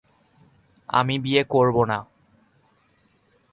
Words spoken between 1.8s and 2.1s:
না।